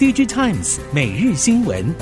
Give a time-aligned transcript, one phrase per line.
[0.00, 1.94] DigiTimes 每日新闻。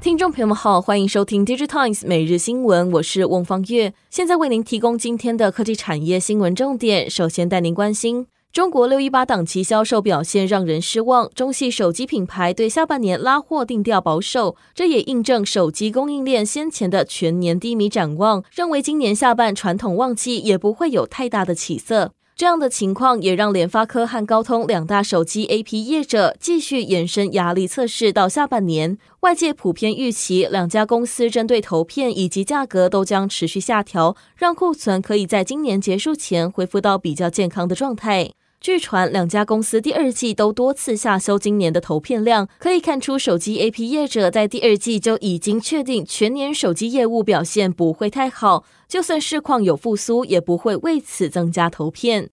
[0.00, 7.10] 听众朋友们好，欢迎收听 DigiTimes 每日新闻，我是翁方月，现在为您提供今天的科技产业新闻重点。
[7.10, 8.28] 首先带您关心。
[8.52, 22.12] 中国六一八档期销售表现让人失望，中系手机品牌对下半年拉货定调保守，这也印证手机供应链先前的全年低迷展望，认为今年下半传统旺季也不会有太大的起色。
[22.38, 28.96] 这样的情况也让联发科和高通两大手机 AP 业者继续延伸压力测试到下半年。
[29.22, 38.30] 外界普遍预期两家公司针对投片以及价格都将持续下调，让库存可以在今年结束前恢复到比较健康的状态。
[38.60, 48.64] 据传，两家公司第二季都多次下修今年的投片量，可以看出手机 AP 业者在第二季就已经确定全年手机业务表现不会太好。
[48.88, 52.30] 就算市况有复苏，也不会为此增加投片。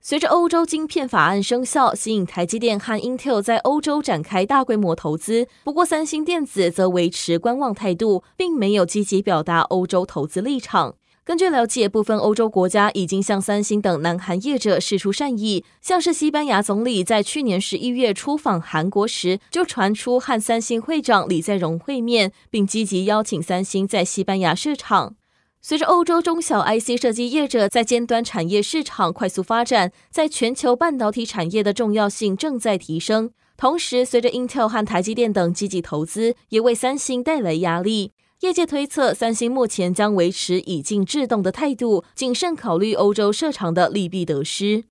[0.00, 5.46] 随着欧洲晶片法案生效，吸引台积电和 Intel 在欧洲展开大规模投资。
[5.62, 10.96] 不过，三星电子则维持观望态度，并没有积极表达欧洲投资立场。
[11.30, 25.14] 根据了解，部分欧洲国家已经向三星等南韩业者释出善意，像是西班牙总理在去年十一月出访韩国时，就传出和三星会长李在镕会面，并积极邀请三星在西班牙设厂。
[25.62, 33.30] 随着欧洲中小 IC 设计业者在尖端产业市场快速发展，在全球半导体产业的重要性正在提升。
[33.56, 38.14] 同时，随着 Intel 和台积电等积极投资，也为三星带来压力。
[38.40, 44.84] 业界推测，三星目前将维持以静制动的态度，谨慎考虑欧洲设厂的利弊得失。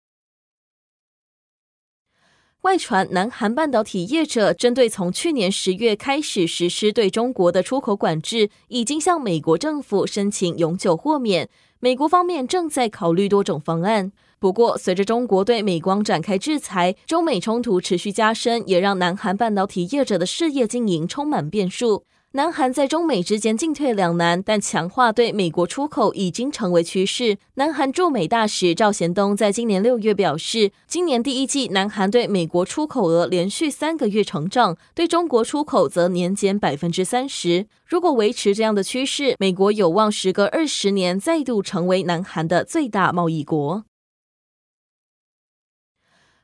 [2.61, 11.49] 外传，南韩半导体业者针对从去年十月开始实施对中国的出口管制，已经向美国政府申请永久豁免。
[11.79, 14.11] 美国方面正在考虑多种方案。
[14.37, 22.03] 不过，随着中国对美光展开制裁，中美冲突持续加深，也让南韩半导体业者的事业经营充满变数。
[22.33, 27.39] 南韩在中美之间进退两难，但强化对美国出口已经成为趋势。
[27.55, 37.65] 南韩驻美大使赵贤东在今年六月表示，今年第一季南韩对美国出口额连续三个月成长，对中国出口则年减百分之三十。
[37.87, 43.85] 如果维持这样的趋势，美国有望时隔二十年再度成为南韩的最大贸易国。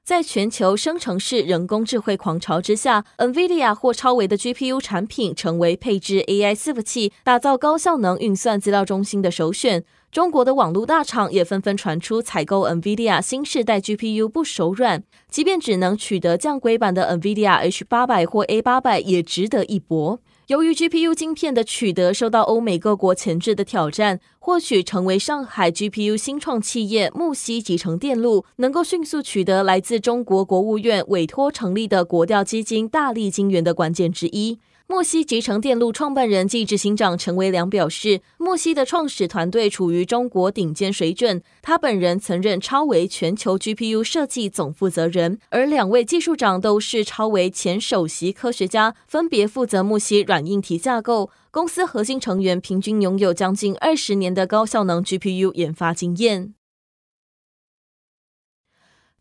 [0.05, 9.83] 在全球生成式人工智慧狂潮之下，NVIDIA 或超维的 GPU 产品成为配置 AI 伺服器、打造高效能运算资料中心的首选。
[10.11, 20.19] 中国的网络大厂也纷纷传出采购 NVIDIA 新世代 GPU 不手软，即便只能取得降规版的 NVIDIA H800 或 A800，也值得一搏。
[20.47, 34.59] 由于 GPU 晶片的取得受到欧美各国前置的挑战，或许成为上海 GPU 新创企业木西集成电路能够迅速取得来自中国国务院委托成立的国调基金大力金源的关键之一。
[34.87, 41.41] 木西集成电路创办人暨执行长陈维良表示，木西的创始团队处于中国顶尖水准。
[41.63, 51.31] 他本人曾任超微全球 GPU 设计总负责人，而两位技术长都是超微前首席科学家，分别负责木西软硬体架构。
[51.49, 56.53] 公司核心成员平均拥有将近二十年的高效能 GPU 研发经验。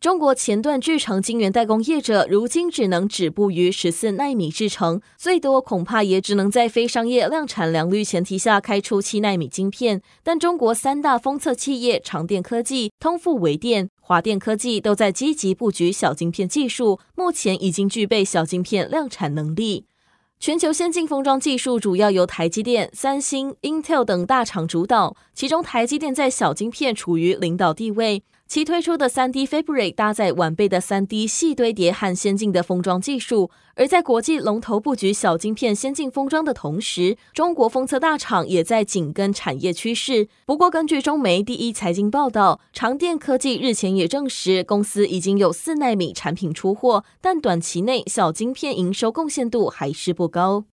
[0.05, 10.03] 中国前段制程晶圆代工业者如今只能止步于十四奈米制程，最多恐怕也只能在非商业量产良率前提下开出七奈米晶片。
[10.21, 19.87] 但中国三大封测企业长电科技、通富微电、华电科技都在积极布局小晶片技术，目前已经具备小晶片量产能力。
[20.39, 28.21] 全球先进封装技术主要由台积电、三星、Intel 等大厂主导，其中台积电在小晶片处于领导地位。
[28.47, 40.27] 其推出的 3D Fabric 搭载完备的 3D 细堆叠和先进的封装技术，而在国际龙头布局小晶片先进封装的同时，中国封测大厂也在紧跟产业趋势。
[40.45, 50.65] 不过，根据中媒第一财经报道，长电科技日前也证实，公司已经有四纳米产品出货，但短期内小晶片营收贡献度还是不高。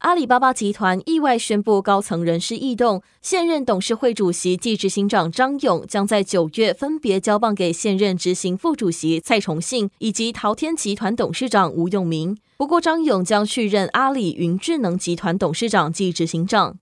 [0.00, 12.38] 阿里巴巴集团意外宣布高层人事异动，现任董事会主席暨执行长张勇将在九月分别交棒给现任执行副主席蔡崇信以及淘天集团董事长吴永明。
[12.56, 16.76] 不过，张勇将续任阿里云智能集团董事长暨执行长。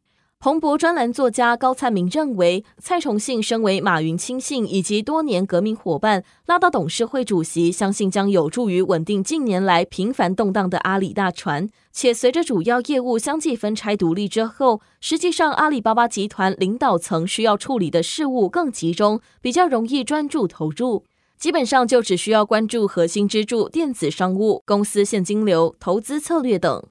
[0.47, 11.69] 彭博专栏作家高灿明认为，蔡崇信身为马云亲信以及多年革命伙伴，拉到董事会主席，相信将有助于稳定近年来频繁动荡的阿里大船。
[11.91, 21.03] 且随着主要业务相继分拆独立之后，实际上阿里巴巴集团领导层需要处理的事务更集中，比较容易专注投入。
[21.37, 26.85] 基本上就只需要关注核心支柱、电子商务、公司现金流、投资策略等。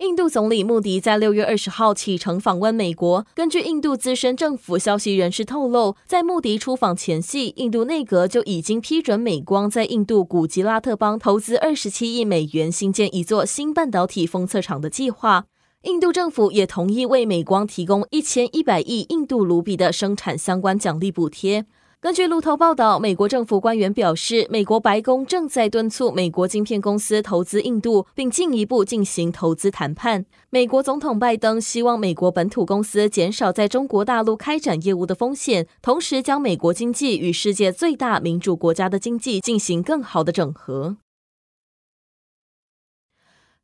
[0.00, 3.26] 印度总理穆迪在六月二十号启程访问美国。
[3.34, 15.44] 根据印度资深政府消息人士透露，在穆迪出访前夕，印度内阁就已经批准美光在印度古吉拉特邦投资二十七亿美元新建一座新半导体封测厂的计划。
[15.82, 21.66] 印度政府也同意为美光提供一千一百亿印度卢比的生产相关奖励补贴。
[22.02, 30.24] 根据路透报道，美国政府官员表示，美国白宫正在敦促美国晶片公司投资印度，并进一步进行投资谈判。
[30.48, 40.96] 美国总统拜登希望美国本土公司减少在中国大陆开展业务的风险，同时将美国经济与世界最大民主国家的经济进行更好的整合。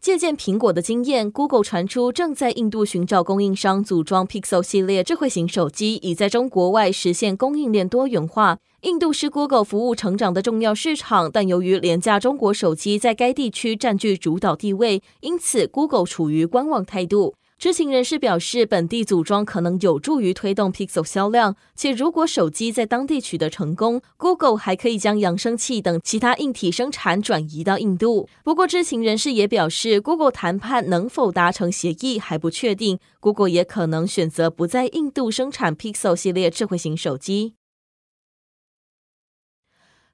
[0.07, 8.61] 借鉴苹果的经验，Google 传出正在印度寻找供应商组装 Pixel 系列智慧型手机，以在中国外实现供应链多元化。
[8.83, 17.35] 印度是 Google 服务成长的重要市场，但由于廉价中国手机在该地区占据主导地位，因此 Google 处于观望态度。
[17.59, 28.29] 知情人士表示，本地组装可能有助于推动 Pixel 销量，且如果手机在当地取得成功，Google 还可以将扬声器等其他硬体生产转移到印度。
[28.45, 37.55] 不过，知情人士也表示，Google 谈判能否达成协议还不确定，Google 也可能选择不在印度生产 Pixel 系列智慧型手机。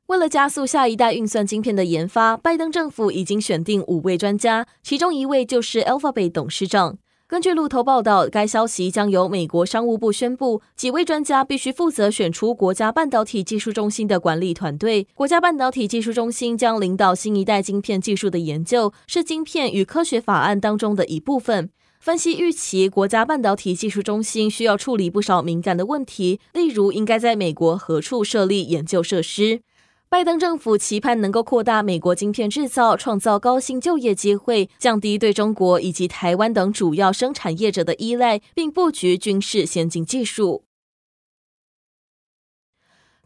[0.07, 6.99] 为了加速下一代运算晶片的研发，拜登政府已经选定五位专家，其中一位就是 Alphabet 董事长。
[7.33, 10.61] 根据路透报道，该消息将由美国商务部宣布。
[10.77, 15.07] 几位专家必须负责选出国家半导体技术中心的管理团队。
[15.15, 21.71] 国家半导体技术中心将领导新一代晶片技术的研究，是晶片与科学法案当中的一部分。
[21.99, 29.63] 分析预期，国家半导体技术中心需要处理不少敏感的问题，例如应该在美国何处设立研究设施。
[30.13, 40.65] 拜登政府期盼能够扩大美国晶片制造，创造高薪就业机会，降低对中国以及台湾等主要生产业者的依赖，并布局军事先进技术。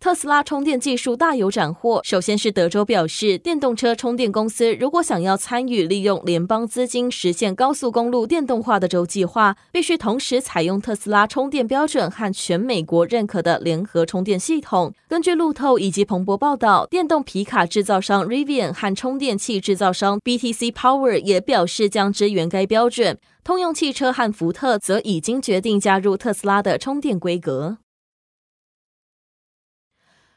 [0.06, 2.00] 特斯拉充电技术大有斩获。
[2.04, 14.94] 首先是德州表示，电动车充电公司如果想要参与利用联邦资金实现高速公路电动化的州计划，必须同时采用特斯拉充电标准和全美国认可的联合充电系统。
[15.08, 23.18] 根据路透以及彭博报道，电动皮卡制造商 Rivian 和充电器制造商 BTC Power 也表示将支援该标准。
[23.42, 27.78] 通用汽车和福特则已经决定加入特斯拉的充电规格。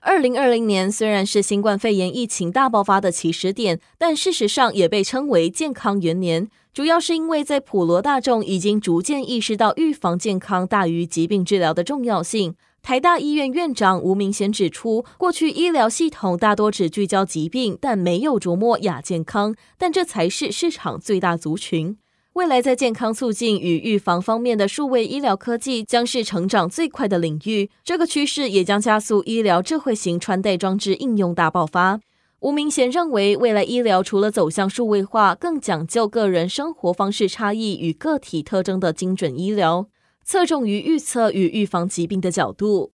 [0.01, 12.55] 二零二零年虽然是新冠肺炎疫情大爆发的起始点，但事实上也被称为健康元年，主要是因为在普罗大众已经逐渐意识到预防健康大于疾病治疗的重要性。
[12.81, 21.97] 台大医院院长吴明贤指出，过去医疗系统大多只聚焦疾病，但没有琢磨亚健康，但这才是市场最大族群。
[22.39, 32.00] 未来在健康促进与预防方面的数位医疗科技将是成长最快的领域，这个趋势也将加速医疗智慧型穿戴装置应用大爆发。
[32.39, 39.87] 吴明贤认为，未来医疗除了走向数位化，更讲究个人生活方式差异与个体特征的精准医疗，
[40.23, 42.94] 侧重于预测与预防疾病的角度。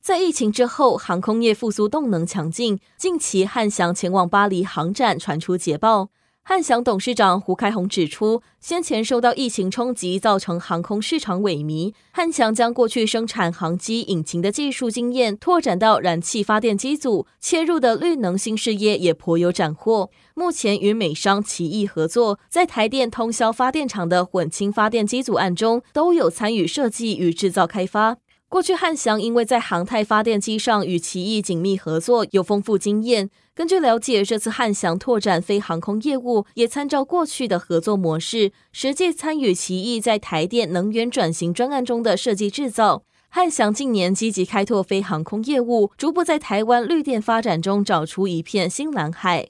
[0.00, 6.10] 在疫情之后，航空业复苏动能强劲，近期汉翔前往巴黎航展传出捷报。
[6.48, 11.92] 汉翔董事长胡开红指出，先前受到疫情冲击，造成航空市场萎靡。
[12.12, 20.08] 汉翔将过去生产航机引擎的技术经验拓展到燃气发电机组，切入的绿能新事业也颇有斩获。
[20.36, 28.18] 目前与美商奇异合作，在台电通霄发电厂的混氢发电机组案中，都有参与设计与制造开发。
[28.48, 33.28] 过去汉翔因为在航太发电机上与奇异紧密合作，有丰富经验。
[33.52, 43.02] 根据了解，这次汉翔拓展非航空业务，也参照过去的合作模式，实际参与奇异在台电能源转型专案中的设计制造。
[43.28, 49.48] 汉翔近年积极开拓非航空业务，逐步在台湾绿电发展中找出一片新蓝海。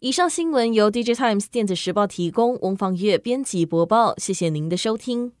[0.00, 5.32] 以上新闻由 DigiTimes 电子时报提供，翁方月编辑播报，谢谢您的收听。